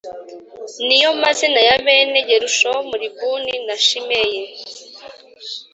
[0.85, 4.41] Ni yo mazina ya bene gerushomu libuni y na shimeyi